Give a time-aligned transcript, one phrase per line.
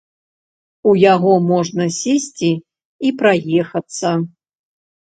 [0.91, 2.51] У яго можна сесці
[3.07, 4.21] і праехацца.